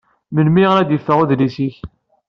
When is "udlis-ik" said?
1.21-1.75